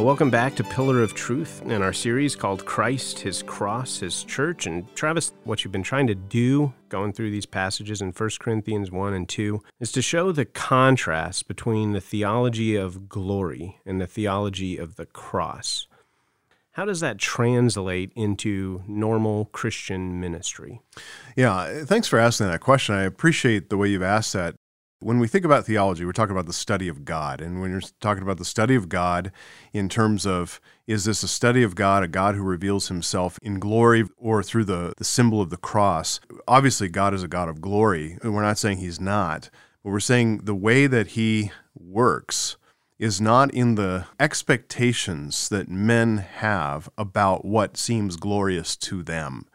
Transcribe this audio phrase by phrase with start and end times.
[0.00, 4.24] Well, welcome back to Pillar of Truth in our series called Christ, His Cross, His
[4.24, 4.64] Church.
[4.64, 8.90] And Travis, what you've been trying to do going through these passages in 1 Corinthians
[8.90, 14.06] 1 and 2 is to show the contrast between the theology of glory and the
[14.06, 15.86] theology of the cross.
[16.72, 20.80] How does that translate into normal Christian ministry?
[21.36, 22.94] Yeah, thanks for asking that question.
[22.94, 24.54] I appreciate the way you've asked that.
[25.02, 27.40] When we think about theology, we're talking about the study of God.
[27.40, 29.32] And when you're talking about the study of God
[29.72, 33.58] in terms of is this a study of God, a God who reveals himself in
[33.58, 36.20] glory or through the, the symbol of the cross?
[36.46, 38.18] Obviously, God is a God of glory.
[38.22, 39.48] And we're not saying he's not,
[39.82, 42.58] but we're saying the way that he works
[42.98, 49.46] is not in the expectations that men have about what seems glorious to them.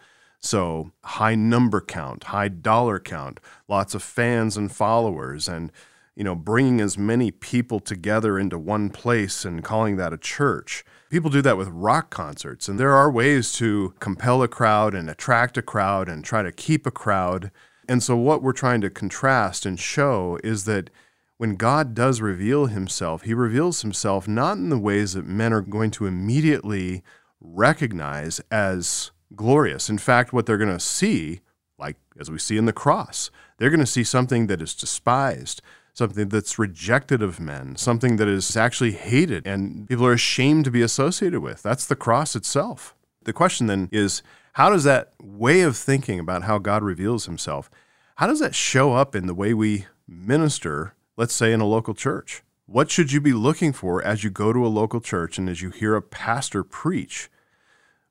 [0.45, 5.71] So, high number count, high dollar count, lots of fans and followers, and
[6.15, 10.85] you know, bringing as many people together into one place and calling that a church.
[11.09, 15.09] People do that with rock concerts, and there are ways to compel a crowd and
[15.09, 17.49] attract a crowd and try to keep a crowd.
[17.89, 20.91] And so, what we're trying to contrast and show is that
[21.37, 25.61] when God does reveal himself, he reveals himself not in the ways that men are
[25.61, 27.01] going to immediately
[27.41, 29.89] recognize as glorious.
[29.89, 31.41] In fact, what they're going to see,
[31.77, 35.61] like as we see in the cross, they're going to see something that is despised,
[35.93, 40.71] something that's rejected of men, something that is actually hated and people are ashamed to
[40.71, 41.63] be associated with.
[41.63, 42.95] That's the cross itself.
[43.23, 44.21] The question then is
[44.53, 47.69] how does that way of thinking about how God reveals himself,
[48.15, 51.93] how does that show up in the way we minister, let's say in a local
[51.93, 52.43] church?
[52.65, 55.61] What should you be looking for as you go to a local church and as
[55.61, 57.29] you hear a pastor preach?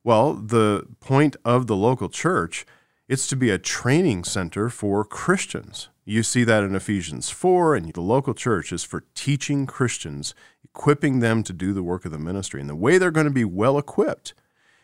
[0.04, 2.66] Well, the point of the local church
[3.06, 5.88] it's to be a training center for Christians.
[6.06, 11.20] You see that in Ephesians 4, and the local church is for teaching Christians, equipping
[11.20, 12.62] them to do the work of the ministry.
[12.62, 14.32] And the way they're going to be well equipped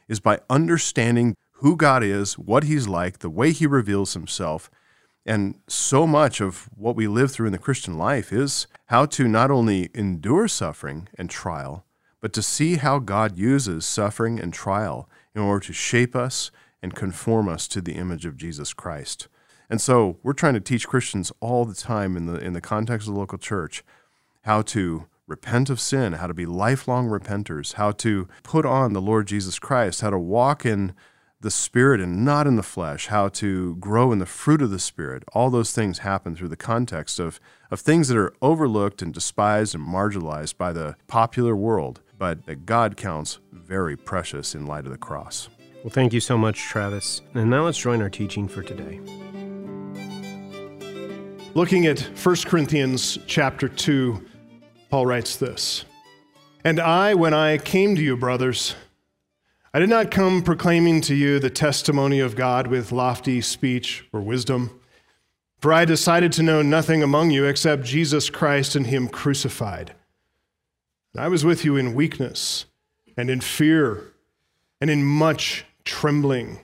[0.07, 4.71] is by understanding who God is, what He's like, the way He reveals Himself.
[5.25, 9.27] And so much of what we live through in the Christian life is how to
[9.29, 11.85] not only endure suffering and trial,
[12.21, 16.51] but to see how God uses suffering and trial in order to shape us
[16.83, 19.29] and conform us to the image of Jesus Christ.
[19.69, 23.07] And so we're trying to teach Christians all the time in the, in the context
[23.07, 23.85] of the local church
[24.43, 29.01] how to repent of sin, how to be lifelong repenters, how to put on the
[29.01, 30.93] Lord Jesus Christ, how to walk in
[31.41, 34.79] the Spirit and not in the flesh, how to grow in the fruit of the
[34.79, 35.23] Spirit.
[35.33, 39.75] All those things happen through the context of, of things that are overlooked and despised
[39.75, 44.93] and marginalized by the popular world but that God counts very precious in light of
[44.93, 45.49] the cross.
[45.83, 47.23] Well, thank you so much, Travis.
[47.33, 49.01] And now let's join our teaching for today.
[51.55, 54.23] Looking at 1 Corinthians chapter 2,
[54.91, 55.87] Paul writes this
[56.63, 58.77] And I, when I came to you, brothers,
[59.73, 64.21] I did not come proclaiming to you the testimony of God with lofty speech or
[64.21, 64.79] wisdom,
[65.59, 69.95] for I decided to know nothing among you except Jesus Christ and Him crucified.
[71.17, 72.67] I was with you in weakness
[73.17, 74.13] and in fear
[74.81, 76.61] and in much trembling.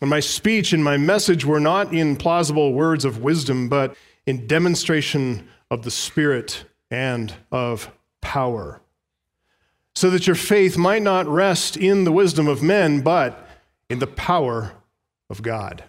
[0.00, 3.96] And my speech and my message were not in plausible words of wisdom, but
[4.26, 7.90] in demonstration of the Spirit and of
[8.20, 8.80] power,
[9.94, 13.48] so that your faith might not rest in the wisdom of men, but
[13.88, 14.72] in the power
[15.28, 15.84] of God.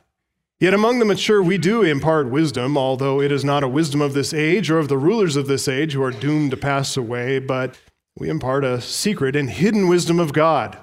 [0.59, 4.13] Yet among the mature we do impart wisdom, although it is not a wisdom of
[4.13, 7.37] this age or of the rulers of this age who are doomed to pass away,
[7.37, 7.77] but
[8.17, 10.75] we impart a secret and hidden wisdom of God,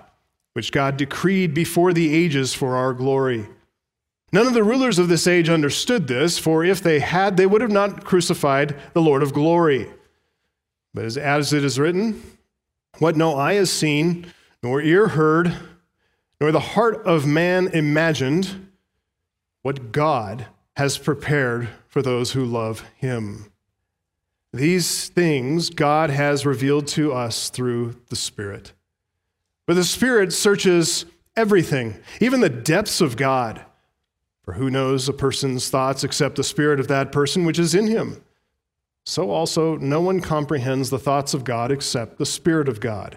[0.52, 3.46] which God decreed before the ages for our glory.
[4.32, 7.60] None of the rulers of this age understood this, for if they had, they would
[7.60, 9.88] have not crucified the Lord of glory.
[10.92, 12.22] But as, as it is written,
[12.98, 15.52] what no eye has seen, nor ear heard,
[16.40, 18.68] nor the heart of man imagined,
[19.64, 20.44] what God
[20.76, 23.50] has prepared for those who love him.
[24.52, 28.74] These things God has revealed to us through the Spirit.
[29.66, 33.64] But the Spirit searches everything, even the depths of God.
[34.42, 37.86] For who knows a person's thoughts except the Spirit of that person which is in
[37.86, 38.22] him?
[39.06, 43.16] So also, no one comprehends the thoughts of God except the Spirit of God.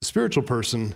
[0.00, 0.94] The spiritual person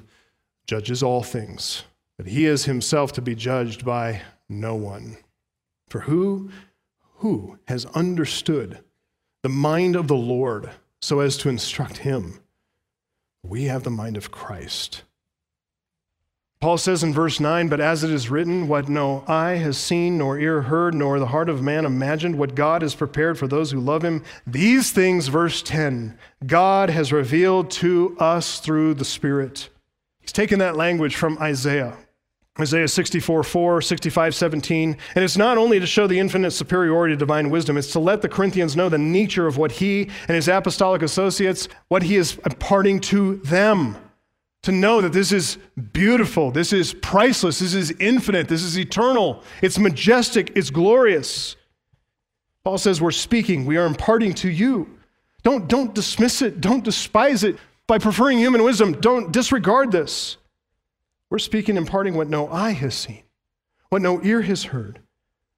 [0.67, 1.85] judges all things,
[2.17, 5.19] but he is himself to be judged by no one.
[5.89, 6.51] For who,
[7.17, 8.81] who has understood
[9.43, 10.71] the mind of the Lord
[11.03, 12.41] so as to instruct him?
[13.43, 15.03] We have the mind of Christ.
[16.65, 20.17] Paul says in verse 9, But as it is written, what no eye has seen,
[20.17, 23.71] nor ear heard, nor the heart of man imagined, what God has prepared for those
[23.71, 29.69] who love him, these things, verse 10, God has revealed to us through the Spirit.
[30.23, 31.99] He's taken that language from Isaiah.
[32.59, 34.97] Isaiah 64, 4, 65, 17.
[35.17, 38.23] And it's not only to show the infinite superiority of divine wisdom, it's to let
[38.23, 42.39] the Corinthians know the nature of what he and his apostolic associates, what he is
[42.47, 43.99] imparting to them
[44.65, 45.59] to know that this is
[45.93, 51.57] beautiful, this is priceless, this is infinite, this is eternal, it's majestic, it's glorious.
[52.65, 54.99] Paul says, We're speaking, we are imparting to you.
[55.43, 57.57] Don't, don't dismiss it, don't despise it.
[57.87, 60.39] By preferring human wisdom, don't disregard this.
[61.29, 63.23] We're speaking, imparting what no eye has seen,
[63.91, 65.01] what no ear has heard.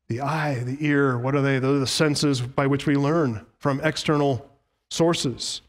[0.09, 1.61] The eye, the ear, what are they?
[1.61, 4.49] Those are the senses by which we learn from external
[4.91, 5.63] sources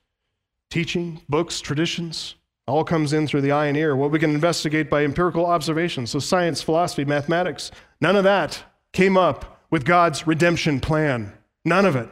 [0.70, 2.36] teaching, books, traditions.
[2.68, 3.96] All comes in through the eye and ear.
[3.96, 6.06] What we can investigate by empirical observation.
[6.06, 7.72] So, science, philosophy, mathematics,
[8.02, 8.62] none of that
[8.92, 11.34] came up with God's redemption plan.
[11.64, 12.10] None of it.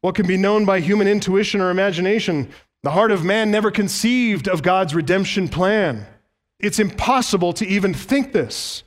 [0.00, 2.50] What can be known by human intuition or imagination?
[2.82, 6.06] The heart of man never conceived of God's redemption plan.
[6.58, 8.84] It's impossible to even think this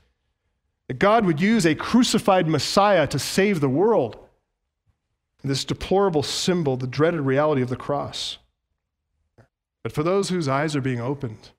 [0.88, 4.18] that God would use a crucified Messiah to save the world.
[5.44, 8.38] This deplorable symbol, the dreaded reality of the cross.
[9.84, 11.52] But for those whose eyes are being opened,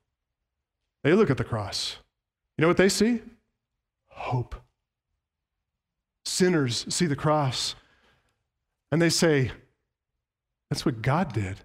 [1.03, 1.97] they look at the cross.
[2.57, 3.21] You know what they see?
[4.07, 4.55] Hope.
[6.25, 7.75] Sinners see the cross
[8.91, 9.51] and they say,
[10.69, 11.59] That's what God did.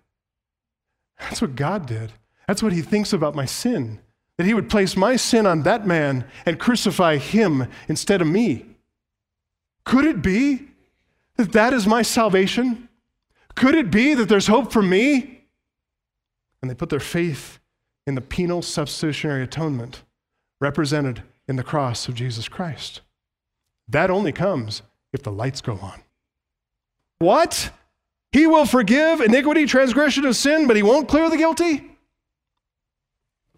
[1.19, 2.13] That's what God did.
[2.47, 4.01] That's what He thinks about my sin.
[4.37, 8.67] That He would place my sin on that man and crucify him instead of me.
[9.85, 10.69] Could it be
[11.37, 12.89] that that is my salvation?
[13.55, 15.40] Could it be that there's hope for me?
[16.63, 17.59] And they put their faith
[18.07, 20.03] in the penal substitutionary atonement
[20.61, 23.01] represented in the cross of Jesus Christ.
[23.89, 26.03] That only comes if the lights go on.
[27.19, 27.71] What?
[28.33, 31.91] He will forgive iniquity, transgression of sin, but he won't clear the guilty?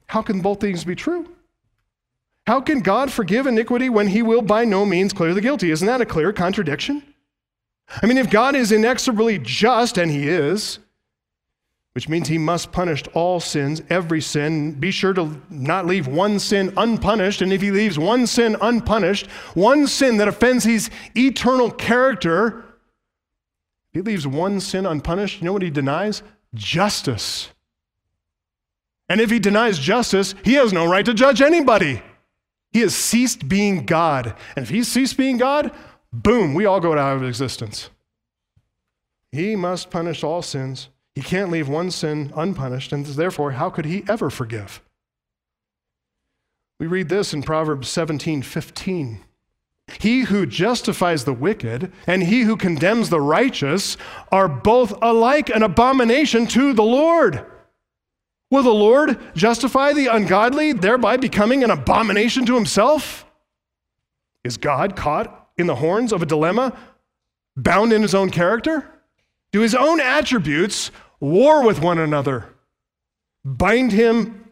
[0.06, 1.28] How can both things be true?
[2.46, 5.70] How can God forgive iniquity when he will by no means clear the guilty?
[5.70, 7.02] Isn't that a clear contradiction?
[8.02, 10.78] I mean, if God is inexorably just, and he is,
[11.92, 14.72] which means he must punish all sins, every sin.
[14.72, 17.42] Be sure to not leave one sin unpunished.
[17.42, 22.64] And if he leaves one sin unpunished, one sin that offends his eternal character,
[23.92, 26.22] he leaves one sin unpunished, you know what he denies?
[26.54, 27.50] Justice.
[29.08, 32.02] And if he denies justice, he has no right to judge anybody.
[32.70, 34.34] He has ceased being God.
[34.56, 35.72] And if he ceased being God,
[36.10, 37.90] boom, we all go out of existence.
[39.30, 43.84] He must punish all sins he can't leave one sin unpunished, and therefore, how could
[43.84, 44.80] he ever forgive?
[46.80, 49.20] We read this in Proverbs 17 15.
[50.00, 53.96] He who justifies the wicked and he who condemns the righteous
[54.30, 57.44] are both alike an abomination to the Lord.
[58.50, 63.26] Will the Lord justify the ungodly, thereby becoming an abomination to himself?
[64.44, 66.76] Is God caught in the horns of a dilemma,
[67.56, 68.88] bound in his own character?
[69.52, 70.90] Do his own attributes
[71.20, 72.46] war with one another,
[73.44, 74.50] bind him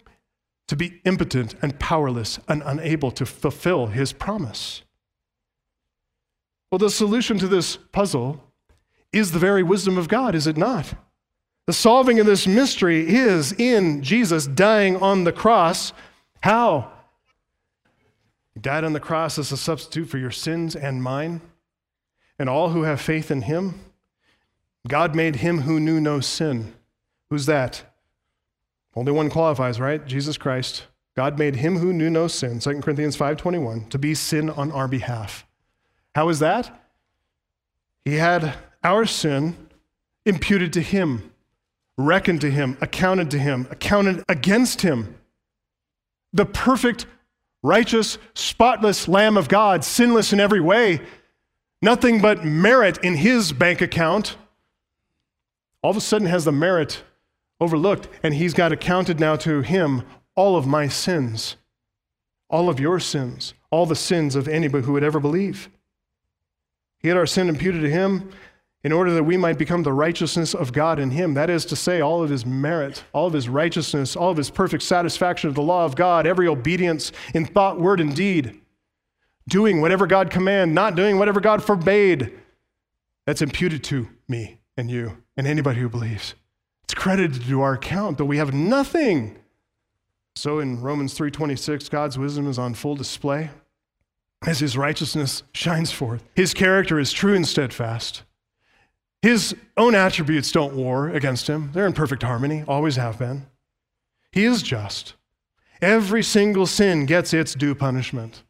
[0.69, 4.83] to be impotent and powerless and unable to fulfill his promise.
[6.71, 8.45] Well, the solution to this puzzle
[9.13, 10.95] is the very wisdom of God, is it not?
[11.67, 15.93] The solving of this mystery is in Jesus dying on the cross.
[16.41, 16.93] How?
[18.55, 21.41] He died on the cross as a substitute for your sins and mine.
[22.39, 23.81] And all who have faith in him
[24.89, 26.75] God made him who knew no sin.
[27.29, 27.85] Who's that?
[28.95, 30.05] Only one qualifies, right?
[30.05, 30.87] Jesus Christ.
[31.17, 34.89] God made him who knew no sin, 2 Corinthians 5:21, to be sin on our
[34.89, 35.47] behalf.
[36.15, 36.89] How is that?
[38.05, 39.69] He had our sin
[40.25, 41.33] imputed to him,
[41.99, 45.17] reckoned to him, accounted to him, accounted against him.
[46.33, 47.07] The perfect,
[47.63, 51.01] righteous, spotless Lamb of God, sinless in every way,
[51.83, 54.37] nothing but merit in his bank account
[55.83, 57.03] all of a sudden has the merit
[57.61, 60.03] overlooked, and he's got accounted now to him
[60.35, 61.57] all of my sins,
[62.49, 65.69] all of your sins, all the sins of anybody who would ever believe.
[66.99, 68.31] He had our sin imputed to him
[68.83, 71.35] in order that we might become the righteousness of God in him.
[71.35, 74.51] That is to say, all of his merit, all of his righteousness, all of his
[74.51, 78.61] perfect satisfaction of the law of God, every obedience in thought, word, and deed,
[79.49, 82.33] doing whatever God commanded, not doing whatever God forbade.
[83.27, 86.35] That's imputed to me and you and anybody who believes.
[86.85, 89.39] It's credited to our account, though we have nothing.
[90.37, 93.49] So in Romans 3:26, God's wisdom is on full display
[94.47, 96.23] as his righteousness shines forth.
[96.35, 98.23] His character is true and steadfast.
[99.23, 101.71] His own attributes don't war against him.
[101.73, 103.47] They're in perfect harmony, always have been.
[104.33, 105.15] He is just.
[105.81, 108.43] Every single sin gets its due punishment.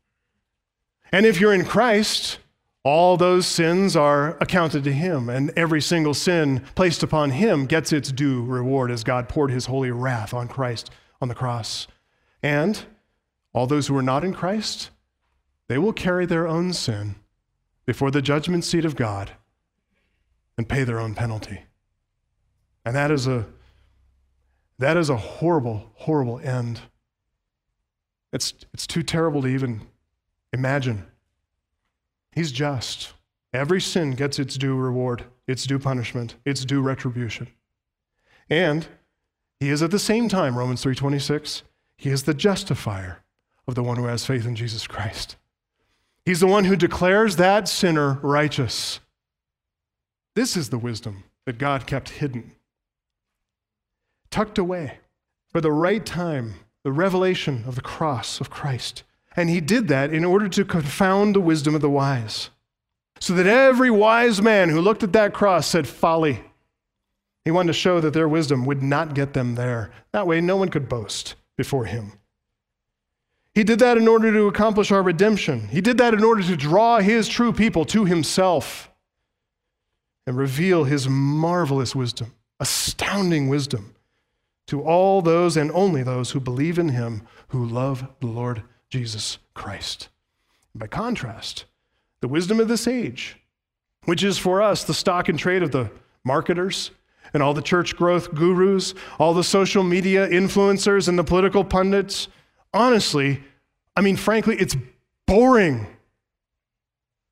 [1.12, 2.40] And if you're in Christ,
[2.82, 7.92] all those sins are accounted to him, and every single sin placed upon him gets
[7.92, 11.86] its due reward as God poured his holy wrath on Christ on the cross.
[12.42, 12.82] And
[13.52, 14.90] all those who are not in Christ,
[15.68, 17.16] they will carry their own sin
[17.84, 19.32] before the judgment seat of God
[20.56, 21.64] and pay their own penalty.
[22.84, 23.46] And that is a
[24.80, 26.80] that is a horrible, horrible end.
[28.32, 29.82] It's, it's too terrible to even
[30.54, 31.06] imagine.
[32.40, 33.12] He's just.
[33.52, 37.48] Every sin gets its due reward, its due punishment, its due retribution.
[38.48, 38.88] And
[39.58, 41.64] he is at the same time, Romans 3:26,
[41.98, 43.18] he is the justifier
[43.68, 45.36] of the one who has faith in Jesus Christ.
[46.24, 49.00] He's the one who declares that sinner righteous.
[50.34, 52.52] This is the wisdom that God kept hidden,
[54.30, 55.00] tucked away
[55.50, 56.54] for the right time,
[56.84, 59.02] the revelation of the cross of Christ.
[59.36, 62.50] And he did that in order to confound the wisdom of the wise.
[63.20, 66.42] So that every wise man who looked at that cross said, Folly.
[67.44, 69.90] He wanted to show that their wisdom would not get them there.
[70.12, 72.12] That way, no one could boast before him.
[73.54, 75.68] He did that in order to accomplish our redemption.
[75.68, 78.90] He did that in order to draw his true people to himself
[80.26, 83.94] and reveal his marvelous wisdom, astounding wisdom,
[84.68, 89.38] to all those and only those who believe in him, who love the Lord Jesus
[89.54, 90.08] Christ.
[90.74, 91.64] By contrast,
[92.20, 93.36] the wisdom of this age,
[94.04, 95.90] which is for us the stock and trade of the
[96.24, 96.90] marketers,
[97.32, 102.28] and all the church growth gurus, all the social media influencers, and the political pundits.
[102.74, 103.42] Honestly,
[103.96, 104.76] I mean, frankly, it's
[105.26, 105.86] boring.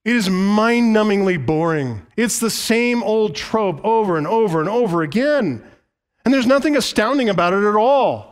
[0.05, 2.07] It is mind numbingly boring.
[2.17, 5.65] It's the same old trope over and over and over again.
[6.25, 8.28] And there's nothing astounding about it at all.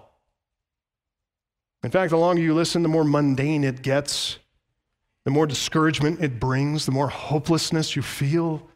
[1.86, 4.40] In fact, the longer you listen, the more mundane it gets,
[5.22, 8.68] the more discouragement it brings, the more hopelessness you feel.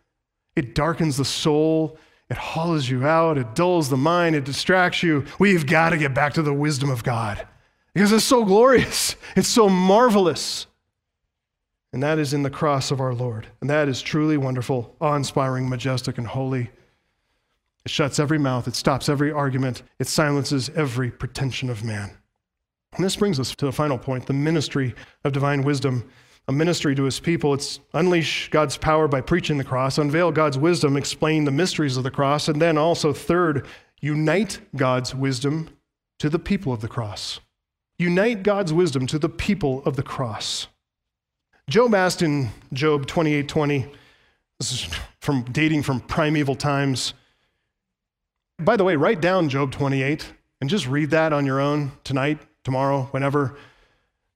[0.55, 1.99] It darkens the soul,
[2.31, 5.25] it hollows you out, it dulls the mind, it distracts you.
[5.41, 7.45] We've got to get back to the wisdom of God
[7.95, 10.69] because it's so glorious, it's so marvelous.
[11.93, 13.49] And that is in the cross of our Lord.
[13.61, 16.71] And that is truly wonderful, awe inspiring, majestic, and holy.
[17.85, 22.13] It shuts every mouth, it stops every argument, it silences every pretension of man.
[22.95, 24.95] And this brings us to the final point the ministry
[25.25, 26.11] of divine wisdom
[26.51, 27.55] a ministry to his people.
[27.55, 32.03] It's unleash God's power by preaching the cross, unveil God's wisdom, explain the mysteries of
[32.03, 33.69] the cross, and then also, third,
[34.01, 35.71] unite God's wisdom
[36.19, 37.39] to the people of the cross.
[37.99, 40.67] Unite God's wisdom to the people of the cross.
[41.69, 43.87] Job asked in Job 28:20,
[44.59, 44.89] this is
[45.21, 47.15] from dating from primeval times.
[48.59, 52.39] By the way, write down Job 28 and just read that on your own tonight,
[52.65, 53.57] tomorrow, whenever.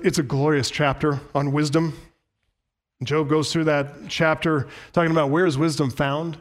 [0.01, 1.97] It's a glorious chapter on wisdom.
[3.03, 6.39] Job goes through that chapter talking about where is wisdom found?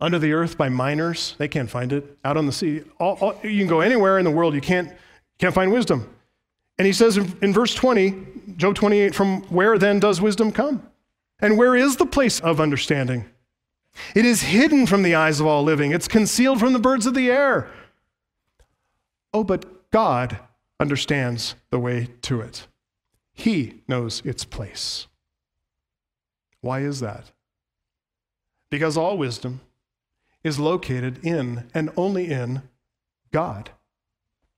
[0.00, 1.34] Under the earth by miners.
[1.38, 2.18] They can't find it.
[2.24, 2.82] Out on the sea.
[2.98, 4.92] All, all, you can go anywhere in the world, you can't,
[5.38, 6.08] can't find wisdom.
[6.78, 8.14] And he says in, in verse 20,
[8.56, 10.88] Job 28, from where then does wisdom come?
[11.40, 13.24] And where is the place of understanding?
[14.14, 17.14] It is hidden from the eyes of all living, it's concealed from the birds of
[17.14, 17.68] the air.
[19.34, 20.38] Oh, but God
[20.80, 22.66] understands the way to it.
[23.32, 25.06] He knows its place.
[26.60, 27.32] Why is that?
[28.70, 29.60] Because all wisdom
[30.44, 32.62] is located in and only in
[33.32, 33.70] God.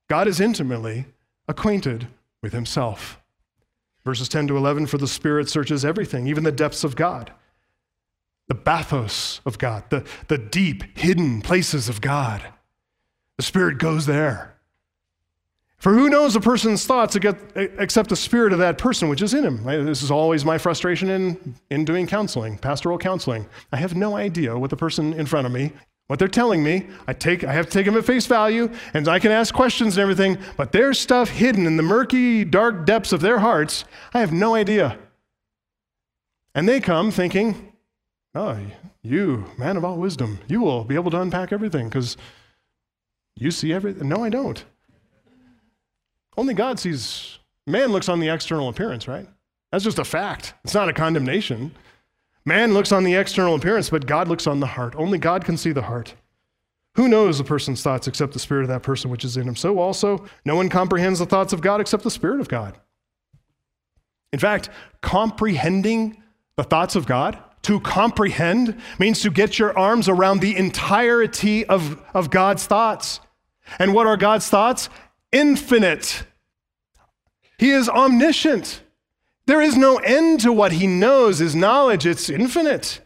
[0.09, 1.05] God is intimately
[1.47, 2.07] acquainted
[2.41, 3.19] with himself.
[4.03, 7.31] Verses 10 to 11 For the Spirit searches everything, even the depths of God,
[8.47, 12.41] the bathos of God, the, the deep, hidden places of God.
[13.37, 14.55] The Spirit goes there.
[15.81, 17.17] For who knows a person's thoughts
[17.55, 19.63] except the spirit of that person which is in him?
[19.63, 23.47] This is always my frustration in, in doing counseling, pastoral counseling.
[23.71, 25.71] I have no idea what the person in front of me,
[26.11, 29.07] What they're telling me, I take I have to take them at face value and
[29.07, 33.13] I can ask questions and everything, but there's stuff hidden in the murky, dark depths
[33.13, 33.85] of their hearts.
[34.13, 34.99] I have no idea.
[36.53, 37.71] And they come thinking,
[38.35, 38.59] "Oh,
[39.01, 42.17] you, man of all wisdom, you will be able to unpack everything because
[43.37, 44.65] you see everything." No, I don't.
[46.37, 49.27] Only God sees man looks on the external appearance, right?
[49.71, 50.53] That's just a fact.
[50.63, 51.71] It's not a condemnation.
[52.45, 54.95] Man looks on the external appearance, but God looks on the heart.
[54.97, 56.15] Only God can see the heart.
[56.95, 59.55] Who knows a person's thoughts except the spirit of that person which is in him?
[59.55, 62.77] So also, no one comprehends the thoughts of God except the Spirit of God.
[64.33, 64.69] In fact,
[65.01, 66.21] comprehending
[66.57, 72.01] the thoughts of God, to comprehend, means to get your arms around the entirety of,
[72.13, 73.19] of God's thoughts.
[73.77, 74.89] And what are God's thoughts?
[75.31, 76.23] Infinite.
[77.57, 78.81] He is omniscient.
[79.45, 83.01] There is no end to what he knows, his knowledge, it's infinite.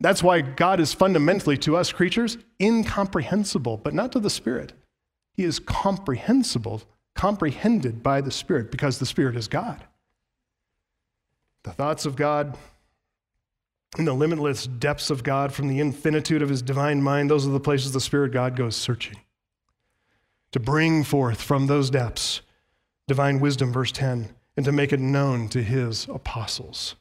[0.00, 4.72] That's why God is fundamentally to us creatures incomprehensible, but not to the Spirit.
[5.34, 6.82] He is comprehensible,
[7.14, 9.84] comprehended by the Spirit, because the Spirit is God.
[11.64, 12.56] The thoughts of God,
[13.98, 17.50] in the limitless depths of God, from the infinitude of his divine mind, those are
[17.50, 19.18] the places the Spirit God goes searching.
[20.52, 22.40] To bring forth from those depths
[23.06, 24.30] divine wisdom, verse 10
[24.60, 26.94] and to make it known to his apostles.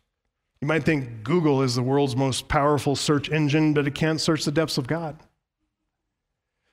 [0.62, 4.46] You might think Google is the world's most powerful search engine, but it can't search
[4.46, 5.18] the depths of God.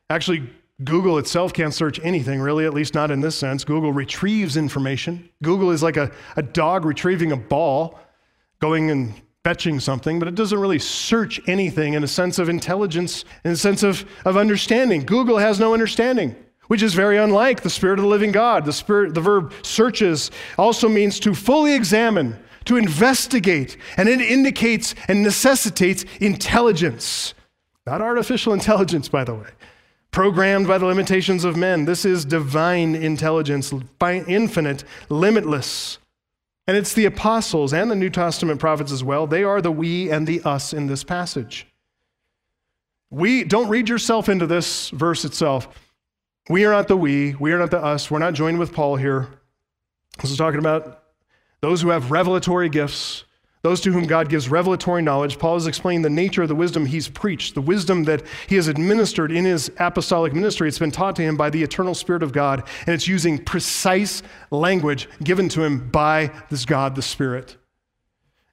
[0.09, 0.49] Actually,
[0.85, 3.65] Google itself can't search anything, really, at least not in this sense.
[3.65, 5.29] Google retrieves information.
[5.43, 7.99] Google is like a, a dog retrieving a ball,
[8.61, 13.25] going and fetching something, but it doesn't really search anything in a sense of intelligence,
[13.45, 15.05] in a sense of, of understanding.
[15.05, 16.37] Google has no understanding
[16.69, 18.65] which is very unlike the Spirit of the living God.
[18.65, 24.95] The, spirit, the verb searches also means to fully examine, to investigate, and it indicates
[25.09, 27.35] and necessitates intelligence.
[27.87, 29.51] Not artificial intelligence, by the way,
[30.11, 31.85] programmed by the limitations of men.
[31.85, 35.99] This is divine intelligence, infinite, limitless.
[36.67, 39.29] And it's the apostles and the New Testament prophets as well.
[39.29, 41.69] They are the we and the us in this passage.
[43.09, 45.69] We don't read yourself into this verse itself.
[46.49, 48.11] We are not the we, we are not the us.
[48.11, 49.29] We're not joined with Paul here.
[50.21, 51.03] This is talking about
[51.61, 53.25] those who have revelatory gifts,
[53.63, 55.41] those to whom God gives revelatory knowledge.
[55.41, 58.69] Paul has explained the nature of the wisdom he's preached, the wisdom that he has
[58.69, 60.69] administered in his apostolic ministry.
[60.69, 64.23] It's been taught to him by the eternal Spirit of God, and it's using precise
[64.53, 67.57] language given to him by this God, the Spirit.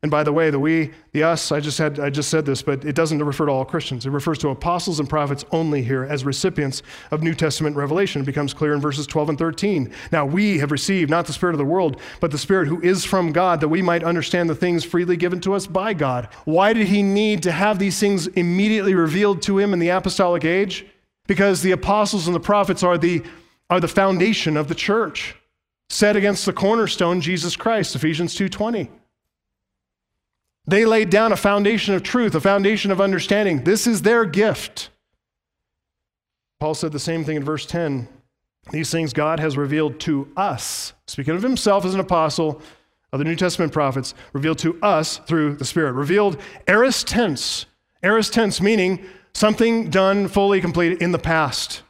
[0.04, 2.62] And by the way, the we, the us, I just had I just said this,
[2.62, 4.06] but it doesn't refer to all Christians.
[4.06, 8.22] It refers to apostles and prophets only here as recipients of New Testament revelation.
[8.22, 9.94] It becomes clear in verses 12 and 13.
[10.12, 13.06] Now we have received not the spirit of the world, but the spirit who is
[13.06, 16.28] from God, that we might understand the things freely given to us by God.
[16.44, 20.44] Why did he need to have these things immediately revealed to him in the apostolic
[20.44, 20.86] age?
[21.28, 23.24] Because the apostles and the prophets are the
[23.70, 25.36] are the foundation of the church,
[25.89, 28.89] set against the cornerstone, Jesus Christ, Ephesians 2:20.
[30.65, 33.63] They laid down a foundation of truth, a foundation of understanding.
[33.63, 34.89] This is their gift.
[36.60, 38.08] Paul said the same thing in verse 10.
[38.71, 42.62] These things God has revealed to us, speaking of himself as an apostle
[43.12, 45.91] of the New Testament prophets, revealed to us through the Spirit.
[45.91, 47.65] Revealed aorist tense.
[48.02, 51.83] Aorist tense meaning something done fully completed in the past.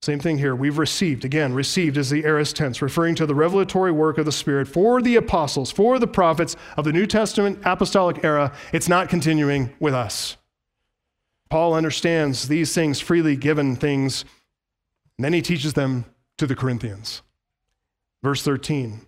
[0.00, 0.54] Same thing here.
[0.54, 4.32] We've received, again, received is the aorist tense, referring to the revelatory work of the
[4.32, 8.52] Spirit for the apostles, for the prophets of the New Testament apostolic era.
[8.72, 10.36] It's not continuing with us.
[11.50, 14.24] Paul understands these things, freely given things,
[15.16, 16.04] and then he teaches them
[16.36, 17.22] to the Corinthians.
[18.22, 19.00] Verse 13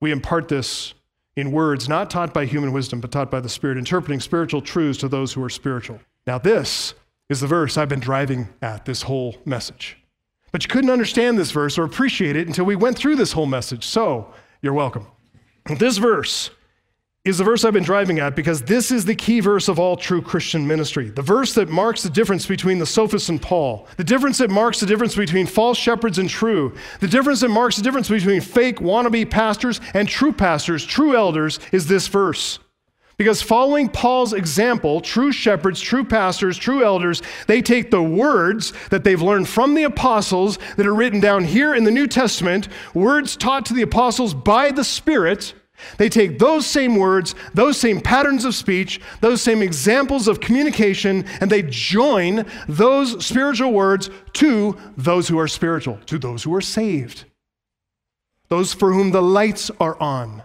[0.00, 0.94] We impart this
[1.36, 5.00] in words not taught by human wisdom, but taught by the Spirit, interpreting spiritual truths
[5.00, 6.00] to those who are spiritual.
[6.26, 6.94] Now, this
[7.28, 9.99] is the verse I've been driving at this whole message.
[10.52, 13.46] But you couldn't understand this verse or appreciate it until we went through this whole
[13.46, 13.86] message.
[13.86, 14.32] So,
[14.62, 15.06] you're welcome.
[15.78, 16.50] This verse
[17.24, 19.94] is the verse I've been driving at because this is the key verse of all
[19.94, 21.10] true Christian ministry.
[21.10, 24.80] The verse that marks the difference between the sophist and Paul, the difference that marks
[24.80, 28.78] the difference between false shepherds and true, the difference that marks the difference between fake
[28.78, 32.58] wannabe pastors and true pastors, true elders, is this verse.
[33.20, 39.04] Because following Paul's example, true shepherds, true pastors, true elders, they take the words that
[39.04, 43.36] they've learned from the apostles that are written down here in the New Testament, words
[43.36, 45.52] taught to the apostles by the Spirit.
[45.98, 51.26] They take those same words, those same patterns of speech, those same examples of communication,
[51.42, 56.62] and they join those spiritual words to those who are spiritual, to those who are
[56.62, 57.24] saved,
[58.48, 60.42] those for whom the lights are on.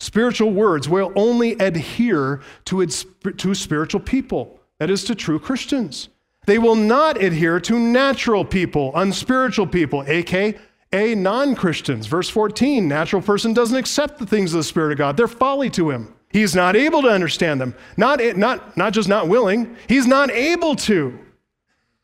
[0.00, 4.60] Spiritual words will only adhere to, to spiritual people.
[4.78, 6.08] That is to true Christians.
[6.46, 10.54] They will not adhere to natural people, unspiritual people, aka
[10.92, 12.06] non Christians.
[12.06, 15.68] Verse 14 natural person doesn't accept the things of the Spirit of God, they're folly
[15.70, 16.14] to him.
[16.30, 17.74] He's not able to understand them.
[17.96, 21.18] Not, not, not just not willing, he's not able to.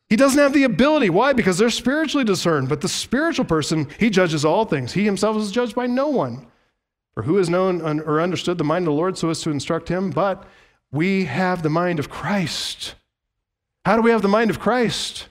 [0.09, 1.11] He doesn't have the ability.
[1.11, 1.33] Why?
[1.33, 2.69] Because they're spiritually discerned.
[2.69, 4.93] But the spiritual person, he judges all things.
[4.93, 6.47] He himself is judged by no one.
[7.15, 9.89] For who has known or understood the mind of the Lord so as to instruct
[9.89, 10.11] him?
[10.11, 10.45] But
[10.91, 12.97] we have the mind of Christ.
[13.85, 15.29] How do we have the mind of Christ?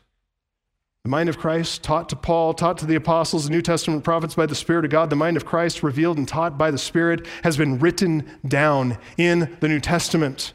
[1.04, 4.36] The mind of Christ, taught to Paul, taught to the apostles, the New Testament prophets
[4.36, 7.28] by the Spirit of God, the mind of Christ, revealed and taught by the Spirit,
[7.44, 10.54] has been written down in the New Testament,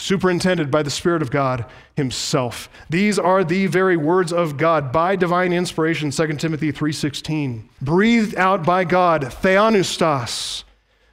[0.00, 2.70] superintended by the Spirit of God Himself.
[2.88, 7.68] These are the very words of God by divine inspiration, 2 Timothy 3:16.
[7.80, 10.64] Breathed out by God, theopneustos.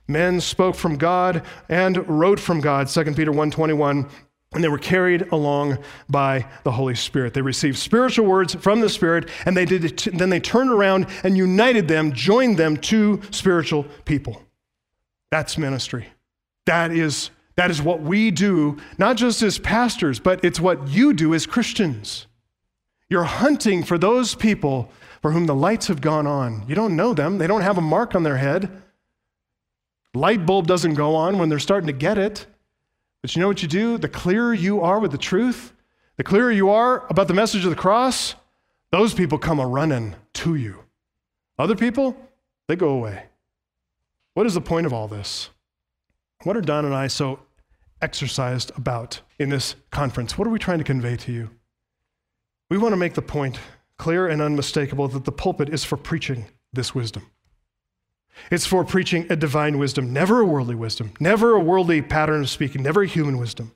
[0.07, 4.07] Men spoke from God and wrote from God, 2 Peter 1:21
[4.53, 5.77] and they were carried along
[6.09, 7.33] by the Holy Spirit.
[7.33, 11.35] They received spiritual words from the Spirit, and they did then they turned around and
[11.35, 14.41] united them, joined them to spiritual people.
[15.31, 16.07] That's ministry.
[16.65, 21.11] That is, that is what we do, not just as pastors, but it's what you
[21.11, 22.27] do as Christians.
[23.09, 24.91] You're hunting for those people
[25.21, 26.63] for whom the lights have gone on.
[26.67, 28.83] You don't know them, they don't have a mark on their head.
[30.13, 32.45] Light bulb doesn't go on when they're starting to get it.
[33.21, 33.97] But you know what you do?
[33.97, 35.73] The clearer you are with the truth,
[36.15, 38.35] the clearer you are about the message of the cross,
[38.91, 40.83] those people come a running to you.
[41.57, 42.15] Other people,
[42.67, 43.23] they go away.
[44.35, 45.49] What is the point of all this?
[46.43, 47.39] What are Don and I so
[48.01, 50.37] exercised about in this conference?
[50.37, 51.49] What are we trying to convey to you?
[52.69, 53.59] We want to make the point
[53.97, 57.25] clear and unmistakable that the pulpit is for preaching this wisdom.
[58.51, 62.49] It's for preaching a divine wisdom, never a worldly wisdom, never a worldly pattern of
[62.49, 63.71] speaking, never a human wisdom.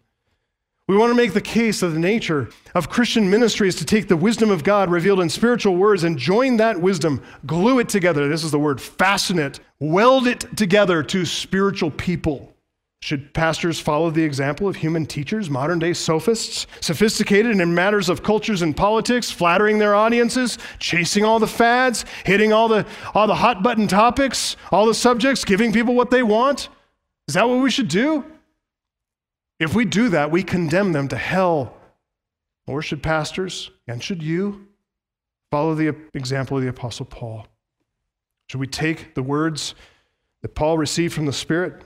[0.87, 4.07] We want to make the case that the nature of Christian ministry is to take
[4.07, 8.27] the wisdom of God revealed in spiritual words and join that wisdom, glue it together.
[8.27, 12.50] This is the word, fasten it, weld it together to spiritual people.
[13.01, 18.21] Should pastors follow the example of human teachers, modern day sophists, sophisticated in matters of
[18.21, 22.85] cultures and politics, flattering their audiences, chasing all the fads, hitting all the,
[23.15, 26.69] all the hot button topics, all the subjects, giving people what they want?
[27.27, 28.23] Is that what we should do?
[29.59, 31.75] If we do that, we condemn them to hell.
[32.67, 34.67] Or should pastors, and should you,
[35.49, 37.47] follow the example of the Apostle Paul?
[38.47, 39.73] Should we take the words
[40.43, 41.83] that Paul received from the Spirit?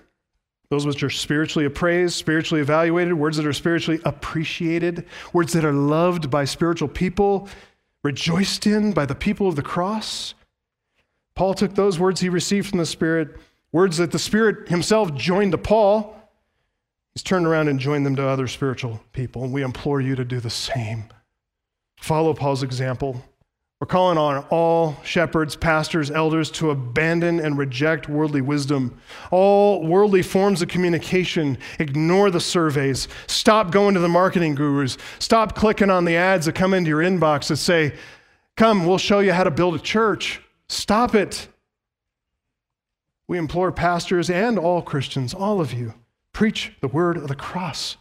[0.69, 5.73] Those which are spiritually appraised, spiritually evaluated, words that are spiritually appreciated, words that are
[5.73, 7.47] loved by spiritual people,
[8.03, 10.33] rejoiced in by the people of the cross.
[11.35, 13.37] Paul took those words he received from the Spirit,
[13.71, 16.15] words that the Spirit himself joined to Paul.
[17.13, 19.43] He's turned around and joined them to other spiritual people.
[19.43, 21.05] And we implore you to do the same.
[21.97, 23.23] Follow Paul's example.
[23.81, 28.97] We're calling on all shepherds, pastors, elders to abandon and reject worldly wisdom.
[29.31, 33.09] All worldly forms of communication, ignore the surveys.
[33.27, 34.97] Stop going to the marketing gurus.
[35.19, 37.93] Stop clicking on the ads that come into your inbox that say,
[38.55, 40.41] Come, we'll show you how to build a church.
[40.69, 41.49] Stop it.
[43.27, 45.95] We implore pastors and all Christians, all of you,
[46.31, 47.97] preach the word of the cross.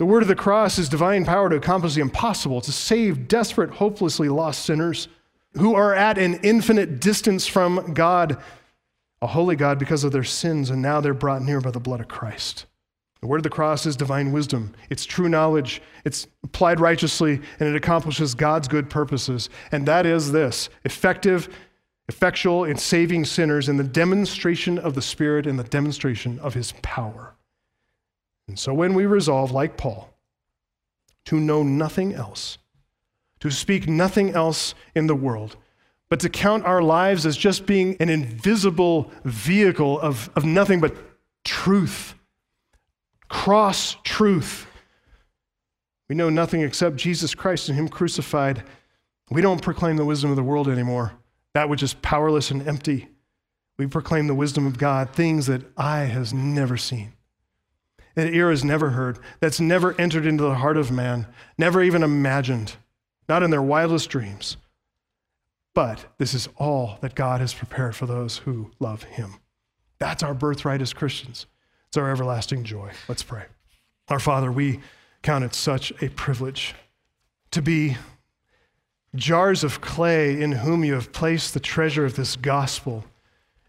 [0.00, 3.68] The word of the cross is divine power to accomplish the impossible, to save desperate,
[3.68, 5.08] hopelessly lost sinners
[5.58, 8.38] who are at an infinite distance from God,
[9.20, 12.00] a holy God, because of their sins, and now they're brought near by the blood
[12.00, 12.64] of Christ.
[13.20, 14.74] The word of the cross is divine wisdom.
[14.88, 15.82] It's true knowledge.
[16.06, 19.50] It's applied righteously, and it accomplishes God's good purposes.
[19.70, 21.54] And that is this effective,
[22.08, 26.72] effectual in saving sinners in the demonstration of the Spirit and the demonstration of his
[26.80, 27.34] power.
[28.50, 30.12] And so when we resolve, like Paul,
[31.26, 32.58] to know nothing else,
[33.38, 35.54] to speak nothing else in the world,
[36.08, 40.96] but to count our lives as just being an invisible vehicle of, of nothing but
[41.44, 42.14] truth,
[43.28, 44.66] cross truth.
[46.08, 48.64] We know nothing except Jesus Christ and Him crucified.
[49.30, 51.12] We don't proclaim the wisdom of the world anymore,
[51.54, 53.10] that which is powerless and empty.
[53.78, 57.12] We proclaim the wisdom of God, things that eye has never seen
[58.14, 62.02] that ear has never heard, that's never entered into the heart of man, never even
[62.02, 62.76] imagined,
[63.28, 64.56] not in their wildest dreams.
[65.74, 69.36] But this is all that God has prepared for those who love him.
[69.98, 71.46] That's our birthright as Christians.
[71.88, 72.90] It's our everlasting joy.
[73.08, 73.44] Let's pray.
[74.08, 74.80] Our Father, we
[75.22, 76.74] count it such a privilege
[77.52, 77.96] to be
[79.14, 83.04] jars of clay in whom you have placed the treasure of this gospel.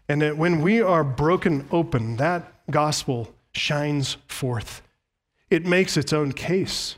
[0.08, 4.82] And that when we are broken open, that gospel shines forth.
[5.52, 6.96] it makes its own case.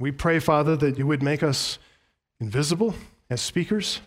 [0.00, 1.78] We pray, Father, that you would make us
[2.40, 2.94] invisible
[3.30, 4.00] as speakers,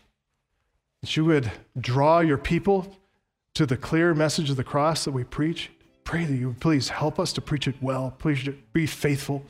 [1.02, 2.98] that you would draw your people
[3.54, 5.72] to the clear message of the cross that we preach.
[6.04, 8.14] Pray that you would please help us to preach it well.
[8.20, 9.46] Please be faithful.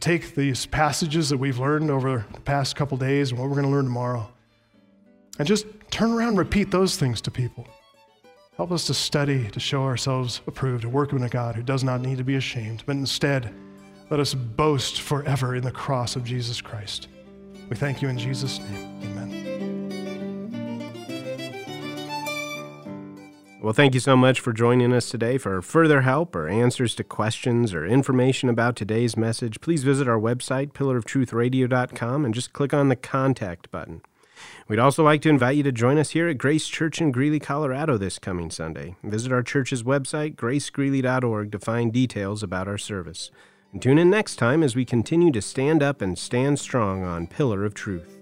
[0.00, 3.66] Take these passages that we've learned over the past couple days and what we're going
[3.66, 4.28] to learn tomorrow,
[5.38, 7.66] and just turn around and repeat those things to people.
[8.56, 12.00] Help us to study, to show ourselves approved, a workman of God who does not
[12.00, 13.52] need to be ashamed, but instead,
[14.10, 17.08] let us boast forever in the cross of Jesus Christ.
[17.68, 19.00] We thank you in Jesus' name.
[19.02, 19.44] Amen.
[23.60, 25.38] Well, thank you so much for joining us today.
[25.38, 30.20] For further help or answers to questions or information about today's message, please visit our
[30.20, 34.02] website, pillaroftruthradio.com, and just click on the contact button.
[34.66, 37.38] We'd also like to invite you to join us here at Grace Church in Greeley,
[37.38, 38.96] Colorado this coming Sunday.
[39.02, 43.30] Visit our church's website, gracegreeley.org, to find details about our service.
[43.72, 47.26] And tune in next time as we continue to stand up and stand strong on
[47.26, 48.16] Pillar of Truth.